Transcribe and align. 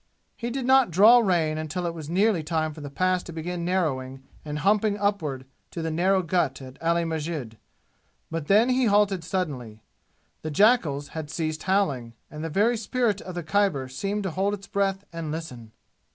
He 0.35 0.49
did 0.49 0.65
not 0.65 0.89
draw 0.89 1.19
rein 1.19 1.59
until 1.59 1.85
it 1.85 1.93
was 1.93 2.09
nearly 2.09 2.41
time 2.41 2.73
for 2.73 2.81
the 2.81 2.89
Pass 2.89 3.21
to 3.21 3.31
begin 3.31 3.63
narrowing 3.63 4.23
and 4.43 4.57
humping 4.57 4.97
upward 4.97 5.45
to 5.69 5.83
the 5.83 5.91
narrow 5.91 6.23
gut 6.23 6.59
at 6.59 6.81
Ali 6.81 7.05
Masjid. 7.05 7.55
But 8.31 8.47
then 8.47 8.69
he 8.69 8.85
halted 8.85 9.23
suddenly. 9.23 9.83
The 10.41 10.49
jackals 10.49 11.09
had 11.09 11.29
ceased 11.29 11.61
howling, 11.61 12.15
and 12.31 12.43
the 12.43 12.49
very 12.49 12.77
spirit 12.77 13.21
of 13.21 13.35
the 13.35 13.43
Khyber 13.43 13.87
seemed 13.89 14.23
to 14.23 14.31
hold 14.31 14.55
its 14.55 14.65
breath 14.65 15.05
and 15.13 15.31
listen. 15.31 15.71